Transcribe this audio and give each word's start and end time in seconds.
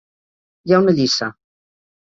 Hi 0.69 0.73
ha 0.75 0.79
una 0.85 0.97
llissa. 1.01 1.31